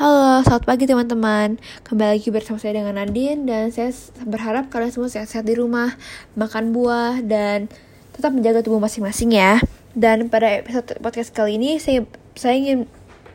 Halo, 0.00 0.40
selamat 0.48 0.64
pagi 0.64 0.88
teman-teman. 0.88 1.60
Kembali 1.84 2.16
lagi 2.16 2.32
bersama 2.32 2.56
saya 2.56 2.80
dengan 2.80 2.96
Nadine 2.96 3.44
dan 3.44 3.68
saya 3.68 3.92
berharap 4.24 4.72
kalian 4.72 4.96
semua 4.96 5.12
sehat-sehat 5.12 5.44
di 5.44 5.52
rumah, 5.52 5.92
makan 6.40 6.72
buah 6.72 7.20
dan 7.20 7.68
tetap 8.16 8.32
menjaga 8.32 8.64
tubuh 8.64 8.80
masing-masing 8.80 9.36
ya. 9.36 9.60
Dan 9.92 10.32
pada 10.32 10.56
episode 10.56 10.96
podcast 11.04 11.36
kali 11.36 11.60
ini 11.60 11.76
saya 11.76 12.08
saya 12.32 12.56
ingin 12.56 12.88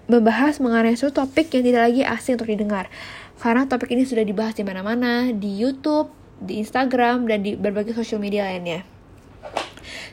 membahas 0.09 0.57
mengenai 0.57 0.97
suatu 0.97 1.21
topik 1.21 1.53
yang 1.53 1.69
tidak 1.69 1.81
lagi 1.85 2.01
asing 2.01 2.33
untuk 2.41 2.49
didengar. 2.49 2.89
Karena 3.37 3.69
topik 3.69 3.93
ini 3.93 4.01
sudah 4.01 4.25
dibahas 4.25 4.57
di 4.57 4.65
mana-mana, 4.65 5.29
di 5.37 5.61
YouTube, 5.61 6.09
di 6.41 6.57
Instagram, 6.57 7.29
dan 7.29 7.45
di 7.45 7.53
berbagai 7.53 7.93
sosial 7.93 8.17
media 8.17 8.49
lainnya. 8.49 8.81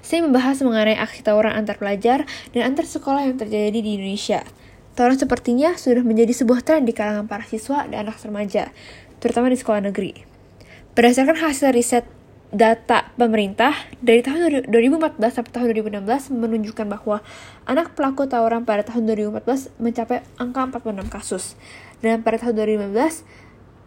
Saya 0.05 0.21
membahas 0.21 0.61
mengenai 0.61 1.00
aksi 1.00 1.25
tawuran 1.25 1.57
antar 1.57 1.80
pelajar 1.80 2.29
dan 2.53 2.69
antar 2.69 2.84
sekolah 2.84 3.25
yang 3.25 3.41
terjadi 3.41 3.73
di 3.73 3.96
Indonesia. 3.96 4.45
Tawuran 4.93 5.16
sepertinya 5.16 5.72
sudah 5.80 6.04
menjadi 6.04 6.36
sebuah 6.36 6.61
tren 6.61 6.84
di 6.84 6.92
kalangan 6.92 7.24
para 7.24 7.48
siswa 7.48 7.88
dan 7.88 8.05
anak 8.05 8.20
remaja, 8.20 8.69
terutama 9.24 9.48
di 9.48 9.56
sekolah 9.56 9.88
negeri. 9.88 10.12
Berdasarkan 10.92 11.41
hasil 11.41 11.73
riset 11.73 12.05
data 12.52 13.09
pemerintah 13.16 13.73
dari 14.05 14.20
tahun 14.20 14.69
2014 14.69 15.16
sampai 15.16 15.52
tahun 15.56 15.73
2016 16.05 16.36
menunjukkan 16.36 16.84
bahwa 16.84 17.24
anak 17.64 17.97
pelaku 17.97 18.28
tawuran 18.28 18.69
pada 18.69 18.84
tahun 18.84 19.09
2014 19.09 19.80
mencapai 19.80 20.20
angka 20.36 20.69
46 20.69 21.09
kasus. 21.09 21.56
Dan 22.05 22.20
pada 22.20 22.36
tahun 22.45 22.61
2015, 22.92 23.24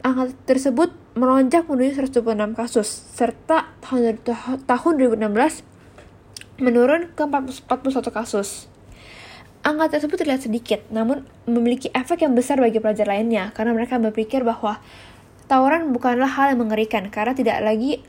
angka 0.01 0.33
tersebut 0.49 0.89
melonjak 1.13 1.69
menuju 1.69 2.01
126 2.01 2.57
kasus, 2.57 2.89
serta 3.13 3.69
tahun 3.85 4.93
2016 4.97 5.21
menurun 6.57 7.13
ke 7.13 7.23
41 7.29 7.69
kasus. 8.09 8.65
Angka 9.65 9.97
tersebut 9.97 10.21
terlihat 10.21 10.45
sedikit, 10.45 10.85
namun 10.93 11.25
memiliki 11.49 11.89
efek 11.89 12.21
yang 12.21 12.37
besar 12.37 12.61
bagi 12.61 12.77
pelajar 12.77 13.09
lainnya 13.09 13.49
karena 13.57 13.73
mereka 13.73 13.97
berpikir 13.97 14.45
bahwa 14.45 14.77
tawuran 15.49 15.89
bukanlah 15.89 16.29
hal 16.29 16.53
yang 16.53 16.61
mengerikan 16.61 17.09
karena 17.09 17.33
tidak 17.33 17.57
lagi 17.65 18.05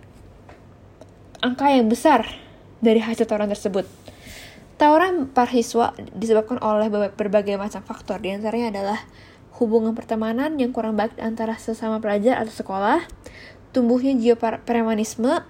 angka 1.41 1.73
yang 1.73 1.89
besar 1.89 2.29
dari 2.85 3.01
hasil 3.01 3.25
tawuran 3.25 3.49
tersebut. 3.49 3.89
Tawuran 4.77 5.33
para 5.33 5.49
siswa 5.49 5.97
disebabkan 6.13 6.61
oleh 6.61 6.93
berbagai 7.17 7.57
macam 7.57 7.81
faktor, 7.81 8.21
di 8.21 8.37
antaranya 8.37 8.77
adalah 8.77 9.01
hubungan 9.57 9.97
pertemanan 9.97 10.61
yang 10.61 10.77
kurang 10.77 11.01
baik 11.01 11.17
antara 11.17 11.57
sesama 11.57 11.97
pelajar 12.05 12.37
atau 12.37 12.53
sekolah, 12.53 13.01
tumbuhnya 13.73 14.13
jiwa 14.13 14.61
premanisme, 14.61 15.41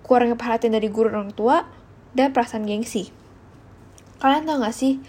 kurangnya 0.00 0.40
perhatian 0.40 0.72
dari 0.72 0.88
guru 0.88 1.12
orang 1.12 1.36
tua, 1.36 1.68
dan 2.16 2.32
perasaan 2.32 2.64
gengsi. 2.64 3.12
Kalian 4.22 4.46
tahu 4.46 4.62
gak 4.62 4.70
sih, 4.70 5.02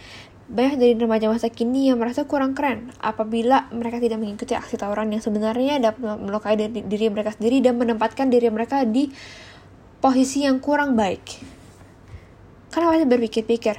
banyak 0.49 0.81
dari 0.81 0.93
remaja 0.97 1.29
masa 1.29 1.53
kini 1.53 1.93
yang 1.93 2.01
merasa 2.01 2.25
kurang 2.25 2.57
keren 2.57 2.89
apabila 2.97 3.69
mereka 3.69 4.01
tidak 4.01 4.17
mengikuti 4.17 4.57
aksi 4.57 4.73
tawuran 4.73 5.13
yang 5.13 5.21
sebenarnya 5.21 5.77
dapat 5.77 6.17
melukai 6.17 6.57
diri, 6.57 6.81
diri 6.81 7.13
mereka 7.13 7.37
sendiri 7.37 7.61
dan 7.61 7.77
menempatkan 7.77 8.33
diri 8.33 8.49
mereka 8.49 8.81
di 8.89 9.13
posisi 10.01 10.49
yang 10.49 10.57
kurang 10.57 10.97
baik. 10.97 11.21
Karena 12.73 12.89
masih 12.89 13.05
berpikir-pikir, 13.05 13.77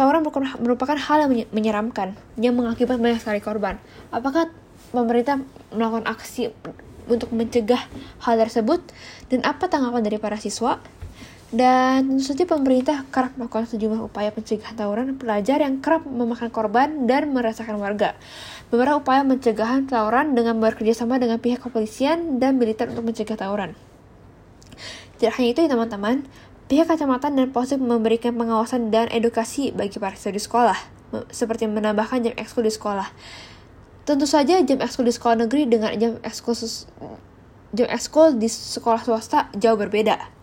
tawuran 0.00 0.24
merupakan 0.64 0.96
hal 0.96 1.28
yang 1.28 1.32
menyeramkan 1.52 2.16
yang 2.40 2.56
mengakibatkan 2.56 3.04
banyak 3.04 3.20
sekali 3.20 3.44
korban. 3.44 3.76
Apakah 4.08 4.48
pemerintah 4.96 5.44
melakukan 5.76 6.08
aksi 6.08 6.56
untuk 7.04 7.28
mencegah 7.36 7.84
hal 8.24 8.34
tersebut 8.40 8.80
dan 9.28 9.44
apa 9.44 9.68
tanggapan 9.68 10.00
dari 10.00 10.16
para 10.16 10.40
siswa? 10.40 10.80
Dan 11.52 12.16
tentu 12.16 12.32
saja 12.32 12.48
pemerintah 12.48 13.04
kerap 13.12 13.36
melakukan 13.36 13.68
sejumlah 13.68 14.08
upaya 14.08 14.32
pencegahan 14.32 14.72
tawuran 14.72 15.20
pelajar 15.20 15.60
yang 15.60 15.84
kerap 15.84 16.08
memakan 16.08 16.48
korban 16.48 17.04
dan 17.04 17.28
merasakan 17.28 17.76
warga. 17.76 18.16
Beberapa 18.72 19.04
upaya 19.04 19.20
pencegahan 19.20 19.84
tawuran 19.84 20.32
dengan 20.32 20.56
bekerja 20.56 20.96
sama 21.04 21.20
dengan 21.20 21.36
pihak 21.36 21.60
kepolisian 21.60 22.40
dan 22.40 22.56
militer 22.56 22.88
untuk 22.88 23.04
mencegah 23.04 23.36
tawuran. 23.36 23.76
Tidak 25.20 25.28
hanya 25.28 25.48
itu 25.52 25.60
ya 25.60 25.68
teman-teman, 25.76 26.24
pihak 26.72 26.88
kecamatan 26.88 27.36
dan 27.36 27.52
polsek 27.52 27.76
memberikan 27.76 28.32
pengawasan 28.32 28.88
dan 28.88 29.12
edukasi 29.12 29.76
bagi 29.76 30.00
para 30.00 30.16
siswa 30.16 30.32
di 30.32 30.40
sekolah, 30.40 30.78
seperti 31.28 31.68
menambahkan 31.68 32.24
jam 32.24 32.34
ekskul 32.40 32.64
di 32.64 32.72
sekolah. 32.72 33.12
Tentu 34.08 34.24
saja 34.24 34.56
jam 34.64 34.80
ekskul 34.80 35.04
di 35.04 35.12
sekolah 35.12 35.44
negeri 35.44 35.68
dengan 35.68 35.92
jam 36.00 36.16
ekskul 36.24 36.56
jam 37.76 37.88
ekskul 37.92 38.40
di 38.40 38.48
sekolah 38.48 39.04
swasta 39.04 39.52
jauh 39.52 39.76
berbeda. 39.76 40.41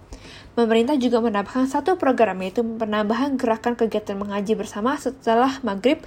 Pemerintah 0.57 0.97
juga 0.97 1.23
menambahkan 1.23 1.69
satu 1.69 1.95
program 1.95 2.41
yaitu 2.43 2.65
penambahan 2.65 3.37
gerakan 3.39 3.77
kegiatan 3.77 4.17
mengaji 4.17 4.57
bersama 4.57 4.97
setelah 4.97 5.61
maghrib 5.61 6.03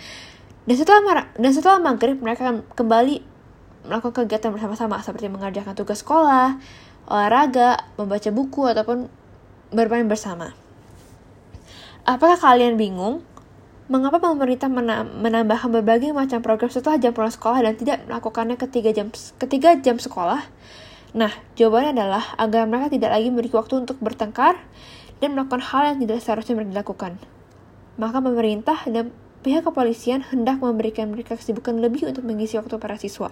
dan 0.68 0.76
setelah 0.78 1.26
dan 1.34 1.52
setelah 1.54 1.78
maghrib 1.82 2.18
mereka 2.22 2.50
akan 2.50 2.56
kembali 2.74 3.22
melakukan 3.86 4.26
kegiatan 4.26 4.54
bersama-sama 4.54 5.02
seperti 5.02 5.26
mengerjakan 5.26 5.74
tugas 5.74 6.06
sekolah, 6.06 6.58
olahraga, 7.10 7.82
membaca 7.98 8.30
buku 8.30 8.62
ataupun 8.70 9.10
bermain 9.74 10.06
bersama. 10.06 10.54
Apakah 12.06 12.38
kalian 12.38 12.78
bingung? 12.78 13.22
Mengapa 13.90 14.22
pemerintah 14.22 14.70
menambahkan 14.70 15.68
berbagai 15.68 16.14
macam 16.14 16.38
program 16.40 16.70
setelah 16.70 16.96
jam 16.96 17.10
pulang 17.12 17.34
sekolah 17.34 17.60
dan 17.60 17.74
tidak 17.74 17.98
melakukannya 18.06 18.56
ketiga 18.56 18.94
jam 18.94 19.10
ketiga 19.36 19.74
jam 19.82 19.98
sekolah? 19.98 20.46
Nah, 21.12 21.32
jawabannya 21.60 21.92
adalah 21.92 22.24
agar 22.40 22.64
mereka 22.64 22.88
tidak 22.88 23.12
lagi 23.12 23.28
memiliki 23.28 23.52
waktu 23.52 23.84
untuk 23.84 24.00
bertengkar 24.00 24.56
dan 25.20 25.36
melakukan 25.36 25.60
hal 25.60 25.92
yang 25.92 25.98
tidak 26.00 26.24
seharusnya 26.24 26.56
mereka 26.56 26.80
lakukan. 26.80 27.20
Maka 28.00 28.24
pemerintah 28.24 28.80
dan 28.88 29.12
pihak 29.44 29.68
kepolisian 29.68 30.24
hendak 30.24 30.64
memberikan 30.64 31.12
mereka 31.12 31.36
kesibukan 31.36 31.76
lebih 31.76 32.08
untuk 32.08 32.24
mengisi 32.24 32.56
waktu 32.56 32.80
para 32.80 32.96
siswa. 32.96 33.28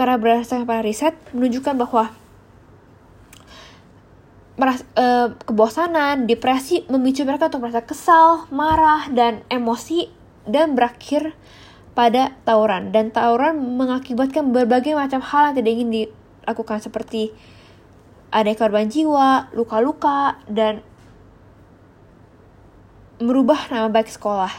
Karena 0.00 0.16
berdasarkan 0.16 0.64
para 0.64 0.80
riset 0.80 1.12
menunjukkan 1.36 1.76
bahwa 1.76 2.16
meras, 4.56 4.80
uh, 4.96 5.36
kebosanan, 5.44 6.24
depresi 6.24 6.88
memicu 6.88 7.28
mereka 7.28 7.52
untuk 7.52 7.68
merasa 7.68 7.84
kesal, 7.84 8.48
marah, 8.48 9.12
dan 9.12 9.44
emosi 9.52 10.08
dan 10.48 10.72
berakhir 10.72 11.36
pada 11.92 12.32
tawuran. 12.48 12.88
Dan 12.96 13.12
tawuran 13.12 13.60
mengakibatkan 13.76 14.56
berbagai 14.56 14.96
macam 14.96 15.20
hal 15.20 15.52
yang 15.52 15.56
tidak 15.60 15.72
ingin 15.76 15.90
di 15.92 16.02
lakukan 16.46 16.82
seperti 16.82 17.32
ada 18.32 18.48
korban 18.56 18.88
jiwa, 18.88 19.52
luka-luka, 19.52 20.40
dan 20.48 20.80
merubah 23.20 23.68
nama 23.68 23.92
baik 23.92 24.08
sekolah. 24.08 24.50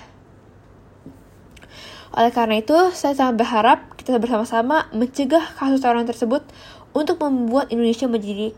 Oleh 2.13 2.29
karena 2.29 2.61
itu, 2.61 2.77
saya 2.93 3.17
sangat 3.17 3.41
berharap 3.41 3.97
kita 3.97 4.22
bersama-sama 4.22 4.85
mencegah 4.93 5.41
kasus 5.57 5.81
tawuran 5.81 6.05
tersebut 6.05 6.45
untuk 6.93 7.17
membuat 7.25 7.73
Indonesia 7.73 8.05
menjadi 8.05 8.53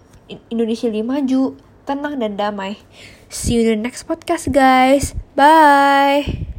Indonesia 0.51 0.91
lebih 0.91 1.07
maju, 1.07 1.55
tenang 1.87 2.19
dan 2.19 2.35
damai. 2.35 2.75
See 3.31 3.55
you 3.55 3.63
in 3.63 3.79
the 3.79 3.81
next 3.87 4.03
podcast 4.03 4.51
guys. 4.51 5.15
Bye. 5.39 6.54